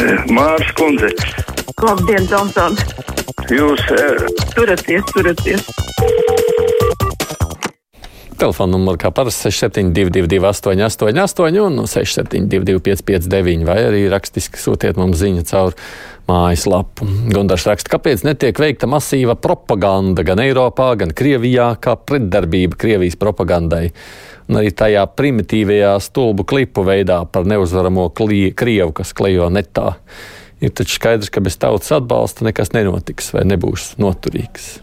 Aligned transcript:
Mārs 0.36 0.72
Kundze. 0.78 1.10
Labdien, 1.80 2.26
Tomson! 2.30 2.76
Jūs 3.50 3.84
uh, 3.92 4.28
turaties, 4.54 5.04
turaties! 5.12 5.89
Telefona 8.40 8.72
numurs 8.72 8.96
kā 9.02 9.10
parasti 9.12 9.50
6722, 9.52 10.40
888, 10.48 11.58
un 11.60 11.84
672, 11.84 12.80
559, 12.86 13.66
vai 13.68 13.76
arī 13.84 14.06
rakstiski 14.08 14.60
sūtiet 14.60 14.96
mums 14.96 15.20
ziņu 15.20 15.44
caur 15.50 15.76
mājaslapu. 16.30 17.08
Gunārs 17.34 17.66
raksta, 17.68 17.92
kāpēc 17.92 18.24
netiek 18.24 18.56
veikta 18.62 18.88
masīva 18.88 19.36
propaganda 19.36 20.24
gan 20.24 20.40
Eiropā, 20.40 20.94
gan 21.02 21.12
Krievijā, 21.16 21.74
kā 21.84 21.98
pretdarbība 22.00 22.80
Krievijas 22.80 23.18
propagandai. 23.20 23.90
Un 24.48 24.62
arī 24.62 24.72
tajā 24.72 25.04
primitīvajā 25.20 25.94
stulbu 26.08 26.48
klipu 26.48 26.84
veidā 26.86 27.20
par 27.28 27.44
neuzvaramo 27.50 28.08
klie, 28.16 28.54
Krievu, 28.56 28.96
kas 29.02 29.12
klejo 29.16 29.50
netā. 29.52 29.98
Ir 30.64 30.72
taču 30.76 30.96
skaidrs, 30.96 31.28
ka 31.32 31.44
bez 31.44 31.60
tautas 31.60 31.92
atbalsta 31.92 32.48
nekas 32.48 32.72
nenotiks 32.72 33.34
vai 33.36 33.44
nebūs 33.48 33.94
noturīgs. 34.00 34.78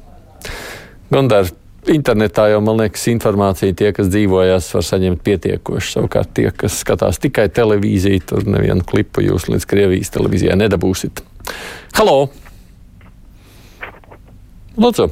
Gunārs 1.10 1.56
Internetā 1.88 2.50
jau, 2.52 2.60
man 2.64 2.82
liekas, 2.82 3.06
informācija 3.08 3.76
tie, 3.78 3.92
kas 3.96 4.10
dzīvojas, 4.12 4.66
var 4.76 4.84
saņemt 4.84 5.22
pietiekoši. 5.24 5.94
Savukārt 5.94 6.34
tie, 6.36 6.50
kas 6.52 6.82
skatās 6.84 7.22
tikai 7.24 7.48
televīziju, 7.54 8.24
tur 8.28 8.44
nevienu 8.48 8.84
klipu 8.88 9.24
jūs 9.24 9.48
līdz 9.48 9.68
Krievijas 9.70 10.12
televīzijai 10.12 10.58
nedabūsiet. 10.60 11.22
Halo! 11.96 12.18
Lūdzu! 14.78 15.08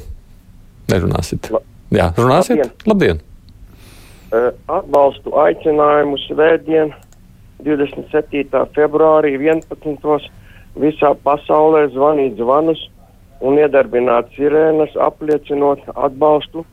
Nerunāsit. 0.92 1.48
Jā, 1.96 2.10
runāsiet? 2.18 2.60
Labdien! 2.60 2.92
Labdien. 2.92 3.22
Uh, 4.26 4.50
atbalstu 4.68 5.32
aicinājumu 5.38 6.18
svētdien 6.26 6.92
27. 7.64 8.66
februārī 8.76 9.32
11. 9.38 10.28
visā 10.82 11.12
pasaulē 11.24 11.86
zvanīt 11.94 12.36
zvanus 12.36 12.82
un 13.40 13.58
iedarbināt 13.60 14.32
sirēnas, 14.36 14.96
apliecinot 15.00 15.84
atbalstu 15.94 16.64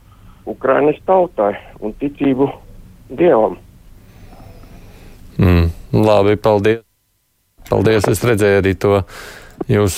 Ukrainas 0.49 0.99
tautai 1.07 1.53
un 1.79 1.95
ticību 1.99 2.49
Dievam. 3.13 3.57
Mm, 5.37 5.69
labi, 5.93 6.35
paldies. 6.39 6.83
Paldies, 7.69 8.05
es 8.11 8.21
redzēju 8.27 8.59
arī 8.59 8.73
to 8.79 8.97
jūs, 9.71 9.95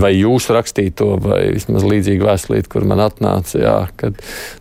vai 0.00 0.14
jūs 0.16 0.48
rakstīto, 0.54 1.14
vai 1.22 1.40
vismaz 1.54 1.84
līdzīgu 1.86 2.24
vēstulīti, 2.24 2.70
kur 2.72 2.86
man 2.88 3.02
atnāca, 3.04 3.58
jā, 3.60 3.74
kad 4.00 4.16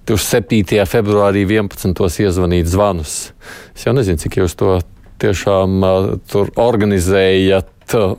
27. 0.10 0.84
februārī 0.90 1.46
11. 1.48 1.96
iezvanīt 2.26 2.70
zvanus. 2.72 3.32
Es 3.76 3.88
jau 3.88 3.96
nezinu, 3.96 4.20
cik 4.22 4.42
jūs 4.42 4.58
to 4.60 4.76
tiešām 5.24 5.84
tur 6.32 6.52
organizējat 6.60 7.72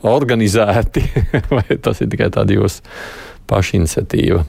organizēti, 0.05 1.03
vai 1.55 1.79
tas 1.81 2.01
ir 2.01 2.11
tikai 2.11 2.29
tāda 2.33 2.55
jūsu 2.55 2.85
paša 3.49 3.77
iniciatīva. 3.81 4.45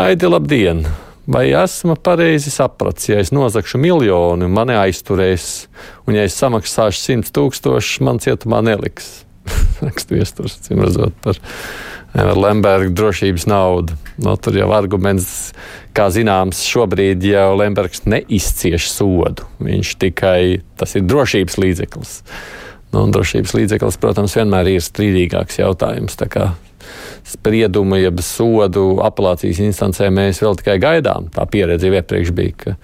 Aidi, 0.00 0.28
labdien! 0.30 0.84
Vai 1.30 1.44
esmu 1.54 1.94
pareizi 2.00 2.50
sapratis, 2.50 3.06
ja 3.10 3.20
es 3.22 3.30
nozagšu 3.30 3.78
miljonu, 3.78 4.48
mani 4.50 4.74
aizturēs, 4.74 5.68
un 6.08 6.16
ja 6.16 6.24
es 6.26 6.34
samaksāšu 6.40 6.98
simt 6.98 7.30
tūkstošus, 7.36 8.00
man 8.02 8.18
cietumā 8.24 8.62
neliks? 8.66 9.20
Rakstu 9.84 10.18
iesturs, 10.18 10.56
cim 10.64 10.82
redzot, 10.82 11.14
par 11.22 11.38
Lemberga 12.14 12.90
drošības 12.90 13.46
naudu. 13.46 13.94
No, 14.20 14.34
tur 14.36 14.56
jau 14.58 14.68
arguments, 14.74 15.52
kā 15.96 16.08
zināms, 16.12 16.64
šobrīd 16.66 17.22
jau 17.24 17.52
Lembergs 17.56 18.02
neizcieš 18.04 18.90
sodu. 18.90 19.46
Viņš 19.62 19.94
tikai 20.02 20.60
tas 20.80 20.96
ir 20.98 21.06
drošības 21.06 21.56
līdzeklis. 21.62 22.16
Nu, 22.90 23.06
drošības 23.14 23.54
līdzeklis, 23.54 24.00
protams, 24.02 24.34
vienmēr 24.34 24.72
ir 24.74 24.82
strīdīgāks 24.82 25.60
jautājums. 25.62 26.18
Spriedumu, 27.30 28.00
jeb 28.00 28.18
sodu 28.26 28.98
apelācijas 29.06 29.62
instancē 29.62 30.10
mēs 30.10 30.42
vēl 30.42 30.58
tikai 30.58 30.80
gaidām. 30.82 31.30
Tā 31.30 31.46
pieredze 31.46 31.86
jau 31.86 31.94
iepriekš 32.00 32.34
bija, 32.34 32.56
ka 32.58 32.76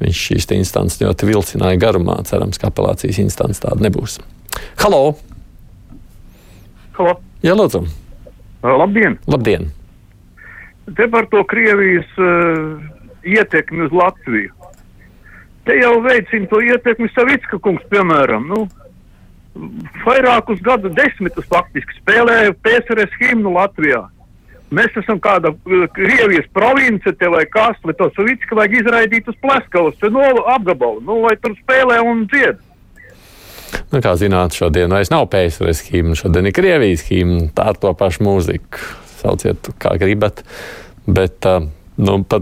viņš 0.00 0.26
šīs 0.30 0.48
instances 0.56 1.02
ļoti 1.04 1.28
vilcināja 1.28 1.82
garumā. 1.82 2.22
Cerams, 2.26 2.58
ka 2.58 2.72
apelācijas 2.72 3.20
instance 3.20 3.60
tāda 3.60 3.84
nebūs. 3.84 4.16
Halo! 4.80 5.18
Halo! 6.96 7.20
Jā, 7.44 7.58
lūdzu! 7.58 8.01
Labdien! 8.62 9.18
Labdien. 9.26 9.70
Te 10.96 11.08
par 11.10 11.26
to 11.30 11.42
Krievijas 11.44 12.06
uh, 12.18 12.78
ietekmi 13.26 13.86
uz 13.86 13.92
Latviju. 13.94 14.54
Te 15.66 15.76
jau 15.78 15.98
veicina 16.02 16.48
to 16.50 16.58
ietekmi 16.62 17.10
Savicka 17.14 17.58
kungs, 17.62 17.84
piemēram. 17.90 18.48
Nu, 18.50 18.64
vairākus 20.06 20.62
gadu 20.62 20.90
desmitus 20.94 21.46
faktiski 21.50 22.00
spēlēja 22.00 22.56
PSRS 22.64 23.14
himnu 23.20 23.54
Latvijā. 23.54 24.02
Mēs 24.72 24.94
esam 24.96 25.20
kāda 25.22 25.52
uh, 25.52 25.86
Krievijas 25.94 26.46
province 26.54 27.14
te 27.18 27.30
vai 27.30 27.44
kas, 27.50 27.78
vai 27.82 27.94
to 27.98 28.10
Savicka 28.16 28.58
vajag 28.58 28.78
izraidīt 28.82 29.30
uz 29.30 29.38
Pleskavas, 29.42 29.98
no 30.10 30.26
apgabalu, 30.54 31.02
nu, 31.06 31.22
lai 31.26 31.34
tur 31.42 31.58
spēlē 31.64 31.98
un 32.06 32.26
dzied. 32.30 32.62
Nu, 33.92 34.00
kā 34.04 34.14
zināt, 34.20 34.56
šodien 34.56 34.92
vairs 34.92 35.12
nav 35.12 35.28
PSRS 35.32 35.84
himna, 35.90 36.16
šodien 36.18 36.48
ir 36.48 36.56
Krievijas 36.56 37.06
himna, 37.08 37.46
tā 37.56 37.70
ar 37.72 37.78
to 37.80 37.92
pašu 37.98 38.26
mūziku. 38.26 38.82
Sauciet, 39.22 39.70
kā 39.82 39.94
gribat. 40.00 40.42
Bet, 41.06 41.38
uh, 41.46 41.68
Nu, 41.96 42.22
par 42.24 42.40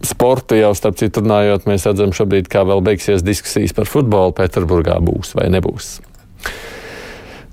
sportu 0.00 0.56
jau, 0.56 0.70
starp 0.76 0.96
citu, 0.96 1.20
runājot, 1.20 1.66
mēs 1.68 1.84
redzam, 1.86 2.14
šobrīd, 2.16 2.48
kā 2.50 2.62
vēl 2.66 2.80
beigsies 2.86 3.24
diskusijas 3.24 3.74
par 3.76 3.88
futbolu 3.88 4.32
Pēterburgā 4.36 4.96
būs 5.04 5.34
vai 5.36 5.50
nebūs. 5.52 5.98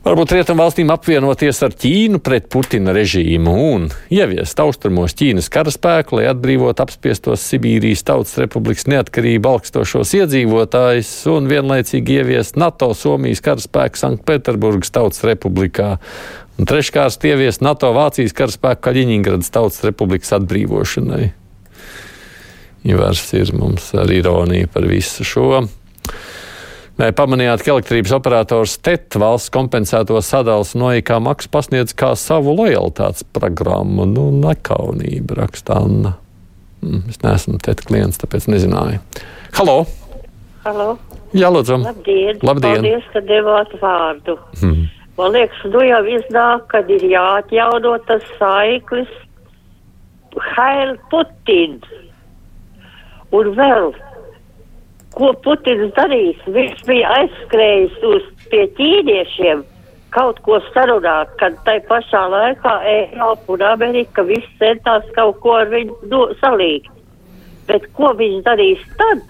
Varbūt 0.05 0.35
rietumvalstīm 0.35 0.91
apvienoties 0.93 1.63
ar 1.65 1.73
Ķīnu 1.81 2.19
pret 2.21 2.45
Putina 2.53 2.93
režīmu 2.93 3.53
un 3.71 3.87
ieviest 4.13 4.59
austrumos 4.61 5.15
Ķīnas 5.17 5.47
karaspēku, 5.49 6.19
lai 6.19 6.27
atbrīvotu 6.29 6.83
apspiestos 6.83 7.41
Sibīrijas 7.49 8.03
Tautas 8.05 8.35
Republikas 8.37 8.85
neatkarību 8.91 9.49
augstošos 9.49 10.11
iedzīvotājus 10.19 11.09
un 11.33 11.49
vienlaicīgi 11.49 12.19
ieviest 12.19 12.59
NATO 12.61 12.91
Somijas 12.93 13.41
karaspēku 13.47 13.97
Sanktpēterburgas 13.97 14.93
Tautas 14.93 15.25
Republikā. 15.25 15.95
Un 16.61 16.69
treškārt 16.69 17.25
ieviest 17.25 17.65
NATO 17.65 17.89
Vācijas 17.97 18.35
karaspēku 18.37 18.85
Kaļiņingradas 18.85 19.49
Tautas 19.57 19.81
Republikas 19.89 20.35
atbrīvošanai. 20.37 21.31
Ivars 22.93 23.25
ir 23.33 23.49
mums 23.57 23.89
ar 23.97 24.13
ironiju 24.13 24.69
par 24.69 24.85
visu 24.85 25.25
šo. 25.25 25.65
Vai 26.95 27.09
pamanījāt, 27.11 27.59
ka 27.65 27.73
elektrības 27.73 28.13
operators 28.15 28.77
TET 28.79 29.17
valsts 29.19 29.51
kompensēto 29.51 30.15
sadalas 30.23 30.71
no 30.79 30.93
IKA 30.95 31.17
maksu 31.19 31.49
pasniedz 31.51 31.91
kā 31.97 32.13
savu 32.15 32.53
lojalitātes 32.55 33.25
programmu? 33.35 34.05
Nu, 34.07 34.29
nekaunība, 34.31 35.41
raksta 35.41 35.81
Anna. 35.81 36.13
Mm, 36.79 37.01
es 37.11 37.19
neesmu 37.19 37.59
TET 37.65 37.83
klients, 37.83 38.21
tāpēc 38.21 38.47
nezināju. 38.47 39.01
Halo! 39.57 39.81
Halo! 40.63 40.87
Jā, 41.35 41.51
lūdzu! 41.51 41.81
Labdien! 41.83 42.39
Labdien. 42.47 42.79
Paldies, 42.79 43.11
ka 43.11 43.25
devāt 43.27 43.75
vārdu. 43.83 44.37
Hmm. 44.61 44.87
Man 45.19 45.35
liekas, 45.35 45.67
nu 45.75 45.83
jau 45.83 46.01
iznāk, 46.15 46.63
kad 46.71 46.87
ir 46.95 47.03
jāatjauno 47.11 47.97
tas 48.07 48.23
saiklis 48.39 49.11
Hail 50.55 50.95
Putin. 51.11 51.81
Un 53.35 53.51
vēl 53.59 53.91
ko 55.15 55.31
Putins 55.43 55.93
darīs. 55.97 56.41
Viņš 56.47 56.83
bija 56.87 57.13
aizskrējis 57.21 58.03
uz 58.11 58.27
pie 58.51 58.65
ķīniešiem 58.77 59.63
kaut 60.15 60.39
ko 60.45 60.61
sarunāt, 60.71 61.31
kad 61.41 61.57
tai 61.67 61.79
pašā 61.89 62.21
laikā 62.31 62.75
Eiropa 62.87 63.55
un 63.55 63.63
Amerika 63.67 64.23
viss 64.23 64.59
centās 64.61 65.07
kaut 65.17 65.41
ko 65.43 65.57
ar 65.59 65.71
viņu 65.73 65.97
do, 66.11 66.21
salīgt. 66.39 66.91
Bet 67.67 67.87
ko 67.97 68.13
viņš 68.15 68.43
darīs 68.45 68.83
tad, 68.99 69.23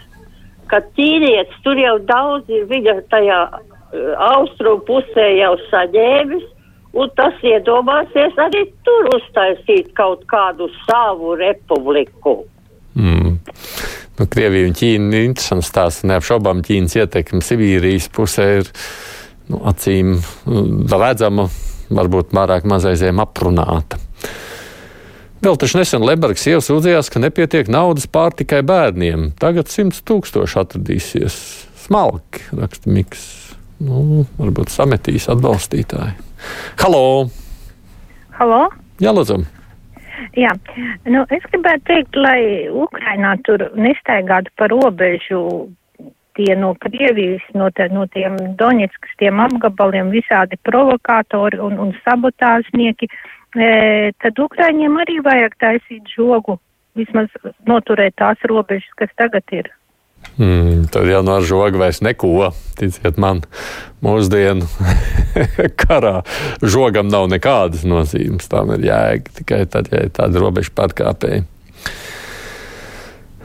kad 0.70 0.92
ķīnietis 0.98 1.64
tur 1.66 1.80
jau 1.80 1.96
daudz 2.10 2.52
ir 2.54 2.68
viņa 2.70 3.00
tajā 3.14 3.40
uh, 3.50 4.12
austrumu 4.28 4.84
pusē 4.86 5.28
jau 5.40 5.56
saņēmis, 5.72 6.46
un 6.96 7.12
tas 7.18 7.42
iedomāsies 7.44 8.38
arī 8.46 8.66
tur 8.86 9.10
uztaisīt 9.16 9.92
kaut 9.98 10.24
kādu 10.32 10.70
savu 10.86 11.36
republiku. 11.40 12.44
Mm. 12.96 13.40
Nu, 14.16 14.28
Krievija 14.32 14.70
un 14.70 14.76
Ķīna 14.78 15.12
ir 15.12 15.28
interesants 15.28 15.70
stāsts. 15.72 16.06
Neapšaubām 16.08 16.64
Ķīnas 16.66 16.96
ietekme 17.02 17.44
Sibīrijas 17.44 18.08
pusē 18.16 18.48
ir 18.62 18.70
nu, 19.52 19.60
acīm 19.68 20.16
redzama, 20.92 21.50
varbūt 21.92 22.32
pārāk 22.36 22.68
mazaizēm 22.70 23.20
aprunāta. 23.24 24.00
Vēl 25.46 25.60
taču 25.62 25.78
nesen 25.78 26.02
Lebergs 26.08 26.42
sieva 26.42 26.62
sūdzējās, 26.64 27.12
ka 27.14 27.22
nepietiek 27.22 27.68
naudas 27.70 28.08
pārtikai 28.10 28.64
bērniem. 28.66 29.34
Tagad 29.38 29.70
simts 29.70 30.00
tūkstoši 30.08 30.62
atradīsies. 30.64 31.36
Smalki, 31.84 32.48
raksta 32.56 32.90
Miks. 32.90 33.28
Nu, 33.84 34.24
varbūt 34.40 34.72
sametīs 34.74 35.28
atbalstītāji. 35.30 36.16
Halo! 36.80 37.04
Halo? 38.40 38.64
Jā, 39.04 39.12
lūdzu! 39.14 39.44
Jā, 40.38 40.52
nu, 41.10 41.24
es 41.34 41.46
gribētu 41.52 41.88
teikt, 41.90 42.20
lai 42.20 42.68
Ukrainā 42.70 43.36
tur 43.48 43.66
nestaigātu 43.76 44.54
pa 44.60 44.70
robežu 44.72 45.42
tie 46.36 46.56
no 46.60 46.74
Krievijas, 46.80 47.44
no, 47.56 47.70
te, 47.72 47.88
no 47.96 48.06
tiem 48.12 48.36
Doņetskas, 48.60 49.16
tiem 49.22 49.40
apgabaliem 49.44 50.12
visādi 50.14 50.60
provokātori 50.68 51.60
un, 51.64 51.80
un 51.80 51.94
sabotāžnieki, 52.04 53.08
e, 53.56 53.70
tad 54.24 54.44
Ukraiņiem 54.44 55.00
arī 55.06 55.22
vajag 55.24 55.56
taisīt 55.64 56.12
žogu, 56.18 56.60
vismaz 57.00 57.32
noturēt 57.68 58.18
tās 58.20 58.44
robežas, 58.52 58.92
kas 59.00 59.16
tagad 59.20 59.56
ir. 59.56 59.72
Mm, 60.36 60.88
tad 60.92 61.08
jau 61.08 61.22
no 61.24 61.38
žoga 61.46 61.80
vairs 61.80 62.02
neko. 62.04 62.52
Ticiet 62.76 63.20
man, 63.22 63.46
mūsdienu 64.04 64.68
karā 65.82 66.18
žogam 66.60 67.08
nav 67.12 67.30
nekādas 67.32 67.86
nozīmes. 67.88 68.50
Tam 68.52 68.74
ir 68.76 68.84
jēga 68.90 69.38
tikai 69.40 69.62
tad, 69.72 69.92
ja 69.94 70.04
ir 70.08 70.12
tāda 70.16 70.44
robeža 70.44 70.74
pārkāpēja. 70.76 71.46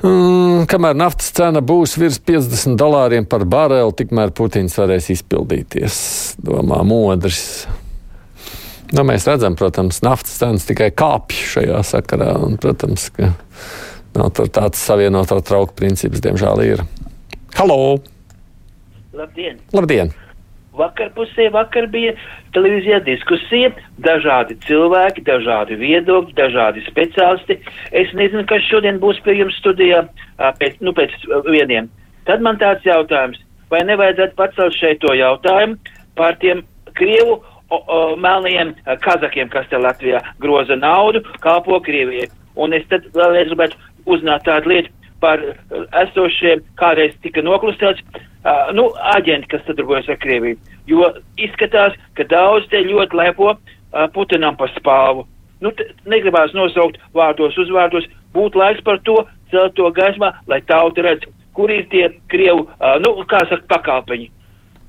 Mm, 0.01 0.65
kamēr 0.71 0.97
naftas 0.97 1.29
cena 1.37 1.61
būs 1.61 1.99
virs 2.01 2.17
50 2.25 2.79
dolāriem 2.81 3.27
par 3.29 3.45
bareli, 3.45 3.93
tikmēr 3.99 4.33
Putins 4.33 4.79
varēs 4.81 5.11
izpildīties, 5.13 6.01
domā 6.41 6.81
modrs. 6.89 7.69
Nu, 8.91 9.05
mēs 9.07 9.29
redzam, 9.29 9.55
protams, 9.61 10.01
naftas 10.03 10.41
cenas 10.41 10.65
tikai 10.67 10.89
kāpj 10.97 11.45
šajā 11.53 11.83
sakarā. 11.87 12.33
Un, 12.43 12.57
protams, 12.59 13.07
ka 13.15 13.31
nav 14.17 14.33
tur 14.37 14.49
tāds 14.53 14.81
savienoto 14.81 15.39
trauku 15.45 15.77
princips, 15.79 16.23
diemžēl, 16.25 16.65
ir. 16.67 16.83
Halo! 17.59 18.01
Labdien! 19.15 19.59
Labdien! 19.75 20.13
Vakar 20.81 21.11
pusē 21.17 21.49
vakar 21.53 21.89
bija 21.91 22.13
televīzijā 22.55 23.01
diskusija, 23.05 23.73
dažādi 24.01 24.55
cilvēki, 24.69 25.25
dažādi 25.27 25.77
viedokļi, 25.81 26.37
dažādi 26.39 26.85
speciālisti. 26.87 27.59
Es 27.91 28.13
nezinu, 28.17 28.47
kas 28.49 28.63
šodien 28.71 29.01
būs 29.03 29.19
pie 29.27 29.35
jums 29.41 29.59
studijā 29.61 30.05
pēc, 30.39 30.79
nu, 30.81 30.95
pēc 30.97 31.17
vieniem. 31.51 31.91
Tad 32.29 32.45
man 32.47 32.61
tāds 32.63 32.87
jautājums, 32.87 33.41
vai 33.71 33.83
nevajadzētu 33.89 34.39
pacelt 34.39 34.79
šeit 34.79 35.03
to 35.03 35.13
jautājumu 35.19 35.77
par 36.19 36.39
tiem 36.41 36.63
Krievu 36.95 37.41
o, 37.71 37.77
o, 37.79 38.01
melniem 38.17 38.73
kazakiem, 39.03 39.51
kas 39.51 39.67
te 39.71 39.79
Latvijā 39.79 40.23
groza 40.43 40.79
naudu, 40.79 41.23
kalpo 41.43 41.81
Krievijai. 41.83 42.31
Un 42.61 42.75
es 42.77 42.87
tad 42.91 43.07
vēlreiz 43.15 43.51
gribētu 43.53 43.79
uzzināt 44.11 44.47
tādu 44.49 44.75
lietu 44.75 44.93
par 45.21 45.43
esošiem, 46.03 46.63
kādreiz 46.81 47.13
tika 47.25 47.43
noklusēts, 47.45 48.01
uh, 48.15 48.71
nu, 48.77 48.89
aģenti, 49.15 49.51
kas 49.53 49.67
sadarbojas 49.67 50.09
ar 50.09 50.19
Krieviju. 50.23 50.57
Jo 50.89 51.11
izskatās, 51.41 51.97
ka 52.17 52.25
daudz 52.31 52.69
te 52.73 52.81
ļoti 52.87 53.21
lepo 53.21 53.53
uh, 53.53 53.61
Putinam 54.15 54.57
par 54.61 54.73
spāvu. 54.79 55.27
Nu, 55.61 55.75
negribās 56.09 56.55
nosaukt 56.57 56.97
vārdos, 57.17 57.59
uzvārdos, 57.61 58.09
būtu 58.33 58.61
laiks 58.63 58.81
par 58.87 59.03
to, 59.05 59.19
celt 59.53 59.77
to 59.77 59.91
gaismā, 59.93 60.33
lai 60.49 60.63
tauta 60.65 61.05
redz, 61.05 61.29
kur 61.57 61.73
ir 61.73 61.85
tie 61.93 62.09
Krievu, 62.33 62.65
uh, 62.65 62.97
nu, 63.05 63.19
kā 63.29 63.45
saka, 63.51 63.67
pakalpeņi. 63.75 64.31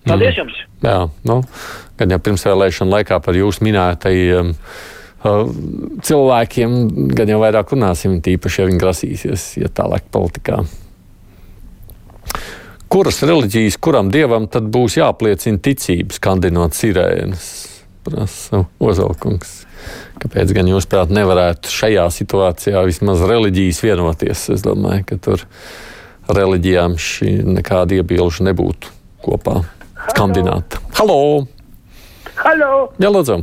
Paldies 0.08 0.40
jums! 0.40 0.56
Mm. 0.56 0.88
Jā, 0.88 0.96
nu, 1.30 1.42
gan 2.00 2.16
jau 2.16 2.24
pirmsvēlēšana 2.26 2.96
laikā 2.96 3.20
par 3.22 3.38
jūsu 3.38 3.68
minētajiem. 3.68 4.56
Um, 4.56 4.91
cilvēkiem 5.22 6.78
gan 7.14 7.30
jau 7.30 7.42
vairāk 7.44 7.74
runāsim, 7.76 8.18
tīpaši, 8.26 8.62
ja 8.62 8.70
viņi 8.70 8.82
grasīsies 8.82 9.48
iet 9.60 9.68
ja 9.68 9.74
tālāk 9.82 10.08
politikā. 10.14 10.64
Kuras 12.92 13.22
reliģijas, 13.24 13.78
kuram 13.80 14.10
dievam 14.12 14.50
tad 14.52 14.66
būs 14.74 14.98
jāpliecina 14.98 15.62
ticības, 15.64 16.20
kandinot 16.20 16.76
sirēnas? 16.76 17.46
Prasa 18.02 18.66
Ozolkungs. 18.82 19.62
Kāpēc 20.22 20.52
gan 20.58 20.68
jūs, 20.70 20.88
prāt, 20.90 21.14
nevarētu 21.14 21.70
šajā 21.72 22.08
situācijā 22.14 22.82
vismaz 22.88 23.22
reliģijas 23.30 23.82
vienoties? 23.86 24.44
Es 24.58 24.66
domāju, 24.66 25.06
ka 25.08 25.20
tur 25.22 25.46
reliģijām 26.32 26.98
šī 27.02 27.38
nekāda 27.60 28.02
iebilžu 28.02 28.46
nebūtu 28.50 28.92
kopā 29.24 29.62
skandināta. 30.10 30.82
Halo! 30.98 31.18
Halo! 32.42 32.72
Jā, 33.02 33.14
lūdzu! 33.14 33.42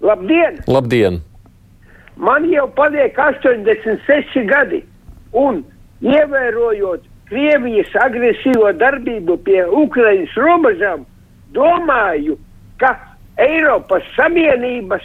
Labdien! 0.00 0.60
Labdien! 0.66 1.20
Man 2.16 2.48
jau 2.50 2.66
paliek 2.74 3.18
86 3.18 4.46
gadi, 4.46 4.82
un 5.32 5.62
ievērojot 6.02 7.06
Krievijas 7.28 7.92
agresīvo 8.00 8.70
darbību 8.80 9.36
pie 9.44 9.60
Ukraiņas 9.66 10.36
robežām, 10.40 11.04
domāju, 11.52 12.38
ka 12.80 12.94
Eiropas 13.38 14.06
Savienības 14.16 15.04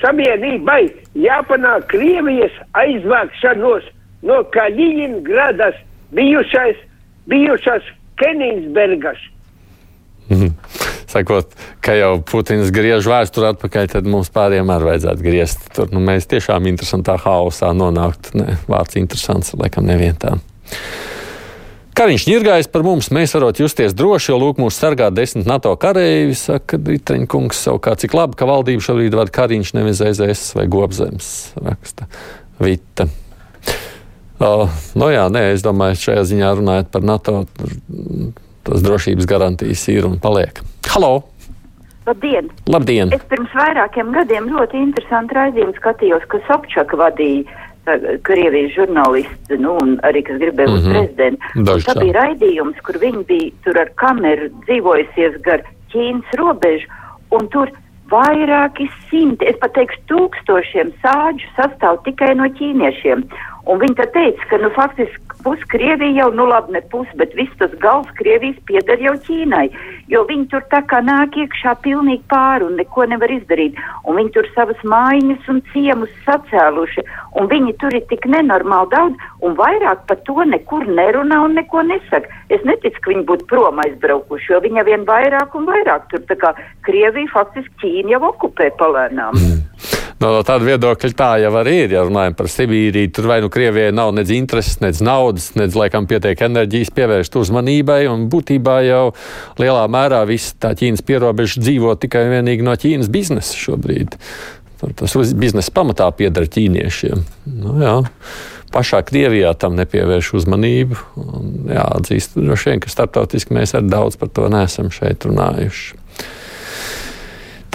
Savienībai 0.00 0.86
jāpanāk 1.18 1.88
Krievijas 1.90 2.54
aizvākšanos 2.78 3.86
no 4.26 4.40
Kaļiņgradas 4.54 5.78
bijušais, 6.14 6.78
bijušas 7.30 7.82
Kenigsbergas. 8.18 9.18
Mhm. 10.30 10.57
Sakot, 11.08 11.54
ka 11.80 11.94
jau 11.96 12.18
Putins 12.28 12.68
griež 12.74 13.06
vēsturi 13.08 13.48
atpakaļ, 13.54 13.86
tad 13.94 14.08
mums 14.08 14.28
pāriem 14.32 14.68
arī 14.74 14.90
vajadzētu 14.90 15.24
griezt. 15.24 15.62
Tur 15.76 15.88
nu, 15.94 16.02
mēs 16.04 16.28
tiešām 16.28 16.68
interesantā 16.68 17.16
haosā 17.22 17.70
nonāktu. 17.76 18.34
Ne, 18.36 18.58
vārds 18.68 18.98
interesants, 19.00 19.54
laikam 19.56 19.88
nevien 19.88 20.18
tā. 20.20 20.36
Kariņš 21.98 22.28
ņirgājas 22.28 22.68
par 22.70 22.84
mums, 22.86 23.08
mēs 23.10 23.32
varam 23.34 23.56
justies 23.58 23.96
droši, 23.96 24.30
jo 24.30 24.36
lūk, 24.38 24.60
mūs 24.62 24.76
sargā 24.78 25.08
desmit 25.10 25.48
NATO 25.50 25.72
kareivi, 25.80 26.36
saka 26.38 26.78
Ditreņkungs. 26.78 27.64
Savukārt, 27.66 28.04
cik 28.04 28.14
labi, 28.14 28.36
ka 28.38 28.46
valdība 28.46 28.84
šobrīd 28.84 29.16
vada 29.18 29.32
Kariņš 29.34 29.72
nevis 29.74 29.98
ZZS 29.98 30.52
vai 30.54 30.68
Gobzems, 30.70 31.32
raksta 31.58 32.06
Vita. 32.62 33.08
Uh, 34.38 34.70
nu 34.94 35.08
jā, 35.10 35.24
nē, 35.34 35.48
es 35.56 35.64
domāju, 35.66 35.98
šajā 36.04 36.22
ziņā 36.30 36.52
runājot 36.60 36.92
par 36.94 37.08
NATO, 37.08 37.40
tas 38.68 38.84
drošības 38.84 39.28
garantijas 39.28 39.86
ir 39.92 40.06
un 40.08 40.18
paliek. 40.22 40.60
Halo! 40.92 41.22
Labdien! 42.08 42.48
Labdien! 42.68 43.12
Es 43.12 43.24
pirms 43.28 43.52
vairākiem 43.56 44.12
gadiem 44.14 44.48
ļoti 44.52 44.80
interesantu 44.80 45.36
raidījumu 45.36 45.76
skatījos, 45.76 46.28
ka 46.32 46.40
Sobčaka 46.48 47.00
vadīja 47.00 47.66
Krievijas 48.28 48.74
žurnālisti, 48.76 49.56
nu, 49.62 49.74
un 49.80 49.94
arī, 50.04 50.20
kas 50.26 50.36
gribēja 50.42 50.68
būt 50.74 50.82
mm 50.82 50.90
-hmm. 50.92 50.96
prezidents. 50.98 51.86
Tā 51.88 51.94
bija 51.96 52.16
raidījums, 52.18 52.80
kur 52.84 52.98
viņi 53.00 53.24
bija 53.30 53.50
tur 53.64 53.80
ar 53.80 53.92
kameru 54.02 54.50
dzīvojusies 54.66 55.38
gar 55.46 55.64
Ķīnas 55.92 56.34
robežu, 56.36 56.88
un 57.32 57.48
tur 57.48 57.72
vairāki 58.10 58.88
simti, 59.10 59.46
es 59.50 59.58
pat 59.62 59.74
teikšu, 59.76 60.02
tūkstošiem 60.10 60.92
sāģu 61.04 61.52
sastāv 61.56 62.02
tikai 62.06 62.34
no 62.38 62.48
ķīniešiem. 62.58 63.24
Un 63.68 63.82
viņi 63.82 64.06
teica, 64.14 64.44
ka, 64.48 64.56
nu, 64.62 64.70
faktiski 64.72 65.28
pus 65.44 65.60
Krievija 65.68 66.22
jau, 66.22 66.30
nu 66.32 66.46
labi, 66.48 66.72
ne 66.72 66.80
pus, 66.92 67.08
bet 67.20 67.34
viss 67.36 67.52
tas 67.60 67.72
gals 67.82 68.08
Krievijas 68.18 68.56
pieder 68.68 69.00
jau 69.02 69.14
Ķīnai, 69.26 69.66
jo 70.08 70.22
viņi 70.28 70.48
tur 70.52 70.64
tā 70.72 70.80
kā 70.88 71.00
nāk 71.04 71.36
iekšā 71.36 71.74
pilnīgi 71.84 72.24
pāri 72.30 72.64
un 72.64 72.78
neko 72.80 73.04
nevar 73.12 73.32
izdarīt, 73.32 73.76
un 74.04 74.18
viņi 74.18 74.32
tur 74.36 74.48
savas 74.54 74.80
mājiņas 74.92 75.50
un 75.52 75.60
ciemus 75.72 76.14
sacēluši, 76.24 77.04
un 77.40 77.50
viņi 77.52 77.76
tur 77.82 77.94
ir 77.94 78.06
tik 78.10 78.24
nenormāli 78.32 78.92
daudz, 78.94 79.28
un 79.44 79.56
vairāk 79.58 80.06
par 80.08 80.20
to 80.26 80.48
nekur 80.48 80.88
nerunā 80.88 81.42
un 81.44 81.56
neko 81.58 81.84
nesaka. 81.90 82.32
Es 82.48 82.64
neticu, 82.64 83.00
ka 83.04 83.12
viņi 83.12 83.26
būtu 83.28 83.48
prom 83.52 83.82
aizbraukuši, 83.84 84.52
jo 84.54 84.62
viņi 84.64 84.86
vien 84.88 85.04
vairāk 85.08 85.54
un 85.58 85.68
vairāk 85.68 86.08
tur 86.08 86.24
tā 86.30 86.38
kā 86.40 86.54
Krievija 86.88 87.28
faktiski 87.34 87.76
Ķīna 87.84 87.97
jau 88.06 88.20
okupē 88.30 88.70
palēnām. 88.78 89.38
Mm. 89.38 89.58
No, 90.18 90.32
no 90.34 90.40
tāda 90.42 90.66
viedokļa 90.66 91.10
tā 91.14 91.28
jau 91.44 91.52
arī 91.60 91.74
ir. 91.84 91.94
Ja 91.94 92.02
runājam 92.06 92.34
par 92.38 92.50
Sibīriju, 92.50 93.12
tur 93.14 93.28
vai 93.30 93.38
nu 93.44 93.50
Krievijai 93.54 93.94
nav 93.94 94.10
nedz 94.16 94.32
intereses, 94.34 94.80
nedz 94.82 95.02
naudas, 95.04 95.52
nedz 95.58 95.78
laikam 95.78 96.08
pietiek 96.10 96.40
enerģijas 96.48 96.90
pievērst 96.96 97.38
uzmanībai. 97.38 98.00
Un 98.10 98.26
būtībā 98.32 98.80
jau 98.88 99.04
lielā 99.62 99.86
mērā 99.94 100.24
viss 100.28 100.56
tā 100.58 100.74
Ķīnas 100.78 101.04
pierobeža 101.06 101.62
dzīvo 101.62 101.94
tikai 102.02 102.26
un 102.26 102.34
vienīgi 102.38 102.66
no 102.66 102.74
Ķīnas 102.78 103.10
biznesa 103.14 103.58
šobrīd. 103.58 104.18
Tas 104.78 105.16
biznesa 105.34 105.74
pamatā 105.74 106.06
pieder 106.14 106.46
ķīniešiem. 106.50 107.24
Nu, 107.58 107.78
jā. 107.82 107.96
Pašā 108.74 109.00
Krievijā 109.06 109.54
tam 109.58 109.78
nepievērš 109.78 110.34
uzmanību. 110.42 110.98
Jāatzīst, 111.72 112.36
droši 112.36 112.72
vien, 112.72 112.82
ka 112.84 112.92
starptautiski 112.92 113.56
mēs 113.56 113.72
arī 113.78 113.90
daudz 113.94 114.18
par 114.20 114.30
to 114.34 114.50
neesam 114.52 114.90
šeit 114.94 115.24
runājuši. 115.26 115.96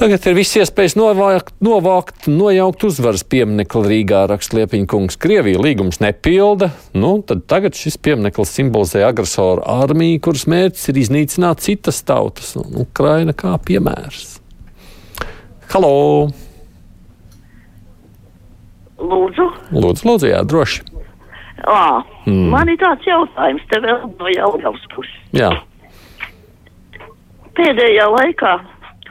Tagad 0.04 0.26
ir 0.28 0.34
viss 0.36 0.58
iespējas 0.60 0.98
novākt, 1.00 1.54
novākt 1.64 2.26
nojaukt 2.28 2.82
uzvaras 2.84 3.22
pieminiektu 3.24 3.86
Rīgā, 3.86 4.26
raksta 4.28 4.58
Liepiņa 4.58 4.88
kungs. 4.92 5.16
Krievija 5.16 5.62
līgums 5.64 6.02
nepilda, 6.04 6.74
nu 6.92 7.14
tad 7.24 7.46
tagad 7.48 7.80
šis 7.80 7.96
piemineklis 8.04 8.52
simbolizē 8.52 9.06
agresoru 9.08 9.64
armiju, 9.64 10.20
kuras 10.26 10.44
mērķis 10.52 10.92
ir 10.92 11.00
iznīcināt 11.06 11.64
citas 11.64 12.02
tautas, 12.04 12.50
un 12.60 12.82
Ukraina 12.84 13.32
kā 13.32 13.54
piemērs. 13.64 14.42
Halo! 15.72 15.94
Lūdzu. 19.00 19.48
Lūdzu, 19.72 20.10
lūdzu, 20.12 20.32
jā, 20.34 20.44
droši. 20.44 20.84
À, 21.64 22.04
mm. 22.28 22.52
Man 22.52 22.76
ir 22.76 22.82
tāds 22.84 23.08
jautājums, 23.08 23.64
te 23.72 23.80
vēl 23.88 24.04
no 24.20 24.36
Jelgavas 24.36 24.84
puses. 24.98 25.16
Jā. 25.32 25.56
Pēdējā 27.56 28.12
laikā 28.18 28.58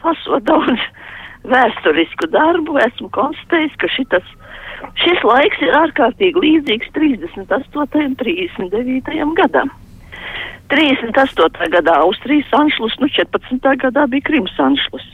lasot 0.04 0.44
daudz 0.48 0.80
vēsturisku 1.48 2.28
darbu, 2.30 2.78
esmu 2.78 3.10
konstatējis, 3.14 3.78
ka 3.82 3.90
šitas, 3.96 4.26
šis 5.02 5.22
laiks 5.26 5.62
ir 5.64 5.74
ārkārtīgi 5.78 6.44
līdzīgs 6.44 6.92
38. 6.94 8.04
un 8.06 8.18
39. 8.20 9.34
gadam. 9.40 9.72
38. 10.72 11.68
gadā 11.72 11.98
Austrijas 12.00 12.52
anšlus, 12.56 12.94
nu 13.02 13.08
14. 13.10 13.74
gadā 13.82 14.06
bija 14.08 14.28
Krimas 14.30 14.54
anšlus. 14.58 15.04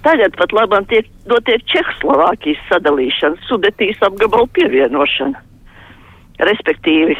Tagad 0.00 0.32
pat 0.40 0.54
labam 0.56 0.86
tiek 0.88 1.08
notiek 1.28 1.60
Čehoslovākijas 1.68 2.62
sadalīšana, 2.70 3.42
Sudetīs 3.44 4.00
apgabalu 4.06 4.48
pievienošana. 4.56 5.42
Respektīvi, 6.48 7.18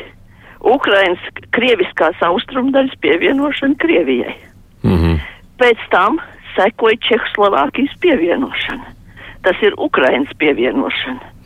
Ukrainas 0.64 1.20
krieviskās 1.52 2.16
austrumdaļas 2.24 2.96
pievienošana 3.04 3.76
Krievijai. 3.82 4.36
Mm 4.82 4.96
-hmm. 4.96 5.20
Pēc 5.60 5.80
tam 5.92 6.20
sekoja 6.56 6.98
Čehoslovākijas 7.08 7.96
pievienošana. 8.02 8.96
Tas 9.44 9.60
ir 9.64 9.76
Ukrainas 9.78 10.32
pievienošana. 10.38 11.36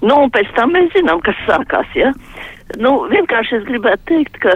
Nu, 0.00 0.14
un 0.24 0.30
pēc 0.30 0.50
tam 0.56 0.72
mēs 0.76 0.92
zinām, 0.94 1.20
kas 1.26 1.38
sākās. 1.48 1.88
Ja? 1.98 2.12
Nu, 2.78 3.08
vienkārši 3.10 3.58
es 3.58 3.66
gribētu 3.66 4.04
teikt, 4.12 4.38
ka 4.44 4.54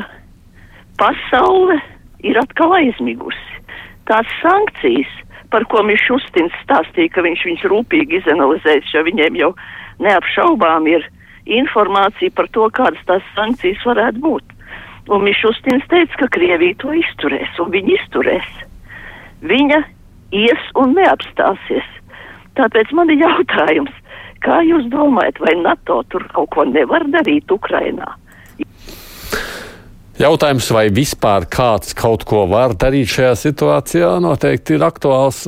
pasaule 1.00 1.80
ir 2.22 2.38
atkal 2.38 2.76
aizmigusi. 2.78 3.58
Tās 4.06 4.28
sankcijas, 4.42 5.10
par 5.50 5.66
ko 5.70 5.82
Mišustins 5.86 6.54
stāstīja, 6.62 7.12
ka 7.14 7.26
viņš 7.26 7.44
viņus 7.48 7.66
rūpīgi 7.72 8.22
izanalizēs, 8.22 8.94
jo 8.94 9.02
viņiem 9.06 9.38
jau 9.40 9.50
neapšaubām 10.02 10.88
ir 10.90 11.06
informācija 11.46 12.32
par 12.36 12.48
to, 12.54 12.68
kādas 12.74 13.02
tās 13.08 13.26
sankcijas 13.36 13.82
varētu 13.86 14.22
būt. 14.22 14.58
Un 15.10 15.24
Mišustins 15.26 15.86
teica, 15.90 16.20
ka 16.22 16.30
Krievija 16.38 16.78
to 16.78 16.94
izturēs, 16.94 17.58
un 17.62 17.72
viņi 17.74 17.98
izturēs. 17.98 18.50
Viņa 19.42 19.82
ies 20.32 20.70
un 20.78 20.94
neapstāsies. 20.96 21.88
Tāpēc 22.58 22.92
man 22.96 23.10
ir 23.12 23.22
jautājums, 23.24 23.94
kā 24.44 24.60
jūs 24.66 24.88
domājat, 24.92 25.40
vai 25.40 25.56
NATO 25.60 26.02
tur 26.12 26.26
kaut 26.36 26.52
ko 26.54 26.66
nevar 26.68 27.06
darīt 27.12 27.52
Ukrainā? 27.52 28.14
Jautājums, 30.20 30.68
vai 30.70 30.86
vispār 30.92 31.48
kāds 31.50 31.96
kaut 31.98 32.26
ko 32.28 32.44
var 32.50 32.76
darīt 32.78 33.10
šajā 33.10 33.32
situācijā, 33.40 34.10
noteikti 34.22 34.76
ir 34.76 34.84
aktuāls 34.86 35.46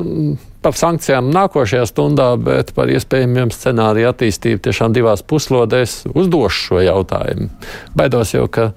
par 0.65 0.73
sankcijām 0.79 1.29
nākošajā 1.35 1.85
stundā, 1.91 2.31
bet 2.41 2.73
par 2.75 2.89
iespējamiem 2.89 3.53
scenāriju 3.53 4.09
attīstību 4.11 4.65
tiešām 4.65 4.97
divās 4.97 5.21
puslodēs 5.29 6.01
uzdošu 6.15 6.65
šo 6.71 6.81
jautājumu. 6.87 7.51
Baidos 7.95 8.33
jau, 8.33 8.49
ka 8.49 8.71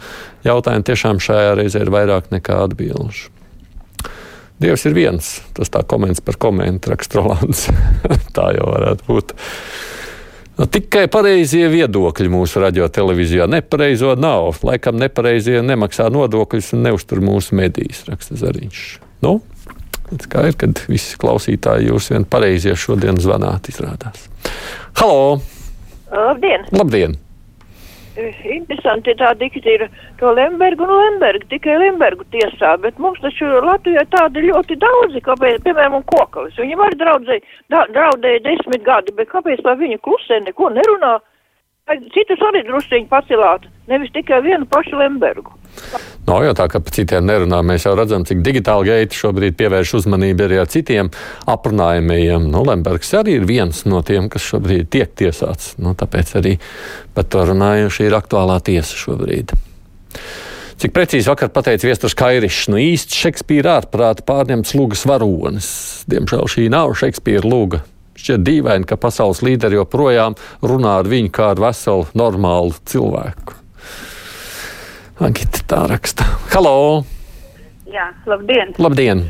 jautājumu 0.46 0.90
tiešām 0.92 1.24
šajā 1.24 1.56
reizē 1.62 1.86
ir 1.88 1.94
vairāk 1.96 2.30
nekā 2.36 2.60
atbilžu. 2.68 3.32
Dievs 4.62 4.88
ir 4.90 4.96
viens, 4.98 5.28
tas 5.54 5.70
tā 5.70 5.84
koments 5.86 6.24
par 6.26 6.40
komentu 6.42 6.94
raksta 6.94 7.20
Rolands. 7.20 7.68
tā 8.38 8.50
jau 8.58 8.72
varētu 8.72 9.06
būt. 9.10 9.36
Nu, 10.58 10.66
tikai 10.74 11.04
pareizie 11.14 11.68
viedokļi 11.70 12.32
mūsu 12.34 12.64
radio-televīzijā. 12.64 13.46
Nepareizo 13.52 14.16
nav. 14.18 14.58
Laikam 14.66 14.98
nepareizie 14.98 15.62
nemaksā 15.62 16.08
nodokļus 16.10 16.72
un 16.74 16.88
neuztur 16.88 17.22
mūsu 17.22 17.60
medijas, 17.60 18.02
raksta 18.10 18.40
Zariņš. 18.42 18.88
Nu, 19.22 19.36
Kā 20.08 20.46
ir, 20.48 20.56
kad 20.56 20.80
visi 20.88 21.18
klausītāji 21.20 21.90
jūs 21.90 22.14
vien 22.14 22.24
pareizie 22.24 22.72
šodien 22.80 23.18
zvanāt, 23.20 23.68
izrādās. 23.68 24.30
Halo! 25.02 25.42
Labdien! 26.08 26.64
Labdien. 26.72 27.18
Interesanti 28.18 29.14
tā 29.20 29.34
diktīra 29.38 29.88
to 30.18 30.32
Lembergu 30.34 30.88
un 30.88 30.94
Lembergu, 30.96 31.46
tikai 31.52 31.76
Lembergu 31.84 32.26
tiesā, 32.34 32.74
bet 32.82 32.98
mums 33.02 33.22
taču 33.22 33.46
Latvijā 33.62 34.04
tādi 34.14 34.48
ļoti 34.48 34.78
daudzi, 34.82 35.22
kāpēc, 35.28 35.62
piemēram, 35.66 36.00
un 36.00 36.06
Kokalis. 36.10 36.58
Viņam 36.58 36.82
arī 36.88 36.98
draudzēja, 37.04 37.46
da, 37.74 37.86
draudēja 37.94 38.44
desmit 38.48 38.86
gadi, 38.88 39.14
bet 39.20 39.30
kāpēc 39.34 39.62
lai 39.68 39.78
viņa 39.84 40.02
klusē 40.02 40.42
neko 40.48 40.72
nerunā? 40.74 41.18
Citus 42.16 42.42
arī 42.44 42.66
drusciņi 42.68 43.08
pacelāt, 43.12 43.70
nevis 43.88 44.12
tikai 44.18 44.42
vienu 44.44 44.66
pašu 44.68 44.98
Lembergu. 45.00 45.54
Nav 46.28 46.44
jau 46.44 46.56
tā, 46.60 46.66
ka 46.68 46.82
par 46.84 46.92
citiem 46.92 47.24
nerunā. 47.24 47.62
Mēs 47.64 47.86
jau 47.88 47.94
redzam, 47.96 48.26
cik 48.28 48.42
digitāli 48.44 48.90
gaita 48.90 49.16
šobrīd 49.16 49.56
pievērš 49.60 49.94
uzmanību 50.02 50.44
arī 50.44 50.60
ar 50.60 50.68
citiem 50.72 51.12
aprunājumiem. 51.48 52.50
Nu, 52.52 52.66
Lembergs 52.68 53.14
arī 53.16 53.38
ir 53.40 53.48
viens 53.48 53.86
no 53.88 54.02
tiem, 54.04 54.28
kas 54.32 54.44
šobrīd 54.50 54.90
tiek 54.92 55.14
tiesāts. 55.16 55.78
Nu, 55.80 55.96
tāpēc 55.96 56.36
arī 56.42 56.58
par 57.16 57.30
to 57.32 57.46
runājuši 57.48 58.10
ir 58.10 58.18
aktuālā 58.20 58.60
tiesa 58.68 59.00
šobrīd. 59.00 59.56
Cik 60.78 60.92
precīzi 60.94 61.32
vakar 61.32 61.50
pateica 61.50 61.88
Viestures 61.88 62.14
Kairišs, 62.14 62.68
nu 62.70 62.78
īsti 62.78 63.18
Šekspīra 63.24 63.80
ārprāta 63.80 64.22
pārņemts 64.28 64.76
lūgas 64.78 65.08
varonis. 65.10 65.70
Diemžēl 66.12 66.52
šī 66.54 66.68
nav 66.70 66.92
Šekspīra 67.00 67.48
lūga. 67.48 67.80
Šķiet 68.18 68.44
dīvaini, 68.44 68.86
ka 68.90 68.98
pasaules 69.00 69.42
līderi 69.46 69.80
joprojām 69.80 70.36
runā 70.66 71.00
ar 71.00 71.10
viņu 71.10 71.32
kā 71.34 71.52
ar 71.54 71.64
veselu, 71.64 72.06
normālu 72.18 72.76
cilvēku. 72.90 73.58
Agita 75.18 75.64
tā 75.66 75.80
raksta. 75.90 76.22
Halo! 76.54 77.02
Jā, 77.90 78.12
labdien! 78.30 78.76
Labdien! 78.78 79.24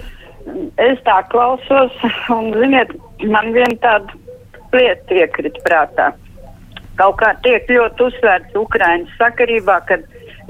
Es 0.84 1.00
tā 1.06 1.22
klausos, 1.32 1.94
un, 2.36 2.50
ziniet, 2.60 2.92
man 3.24 3.54
viena 3.56 3.78
tāda 3.80 4.18
lieta 4.76 5.16
iekrīt 5.22 5.56
prātā. 5.64 6.10
Kaut 7.00 7.16
kā 7.22 7.30
tiek 7.46 7.72
ļoti 7.72 8.04
uzsvērts 8.04 8.60
Ukraiņas 8.60 9.16
sakarībā, 9.16 9.78
kad 9.88 10.04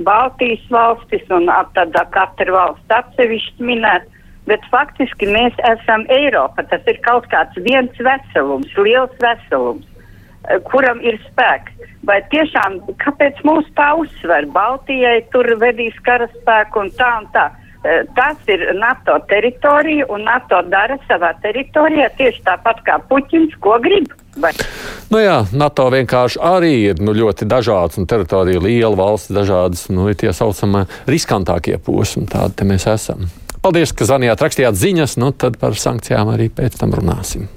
Baltijas 0.08 0.64
valstis 0.74 1.30
un 1.30 1.46
tādā 1.78 2.08
katra 2.18 2.58
valsts 2.58 2.98
atsevišķi 2.98 3.70
minēt, 3.70 4.10
bet 4.50 4.66
faktiski 4.74 5.30
mēs 5.30 5.54
esam 5.70 6.08
Eiropa. 6.18 6.66
Tas 6.66 6.82
ir 6.90 6.98
kaut 7.06 7.30
kāds 7.30 7.62
viens 7.62 7.94
veselums, 8.10 8.74
liels 8.74 9.14
veselums. 9.22 9.86
Kuram 10.70 11.02
ir 11.04 11.20
spēks. 11.28 11.74
Vai 12.08 12.22
tiešām, 12.32 12.80
kāpēc 13.04 13.40
mūs 13.44 13.68
tā 13.76 13.92
uzsver? 14.00 14.48
Baltijai 14.54 15.20
tur 15.34 15.50
vedīs 15.60 15.96
karaspēku 16.08 16.86
un 16.86 16.92
tā 16.96 17.14
un 17.22 17.32
tā. 17.34 17.50
Eh, 17.88 18.04
tas 18.16 18.38
ir 18.48 18.64
NATO 18.80 19.20
teritorija, 19.30 20.06
un 20.10 20.24
NATO 20.26 20.62
dara 20.66 20.98
savā 21.08 21.30
teritorijā 21.44 22.10
tieši 22.18 22.42
tāpat 22.48 22.82
kā 22.88 22.98
Puķins, 23.10 23.54
ko 23.62 23.78
grib. 23.84 24.10
Vai? 24.42 24.52
Nu 25.14 25.22
jā, 25.22 25.38
NATO 25.54 25.86
vienkārši 25.94 26.42
arī 26.42 26.74
ir 26.90 27.04
nu, 27.04 27.14
ļoti 27.16 27.48
dažāds, 27.50 28.00
un 28.02 28.10
teritorija 28.10 28.64
liela, 28.64 28.96
valsts 28.98 29.32
dažādas, 29.34 29.86
nu, 29.94 30.10
ir 30.10 30.18
tie 30.20 30.34
saucamie 30.34 30.88
riskantākie 31.08 31.78
posmi. 31.78 32.26
Tādi 32.32 32.68
mēs 32.68 32.90
esam. 32.92 33.30
Paldies, 33.62 33.94
ka 33.94 34.10
zvanījāt, 34.10 34.42
rakstījāt 34.42 34.78
ziņas, 34.80 35.18
nu 35.22 35.32
tad 35.32 35.60
par 35.62 35.78
sankcijām 35.78 36.34
arī 36.34 36.50
pēc 36.54 36.82
tam 36.82 36.98
runāsim. 36.98 37.48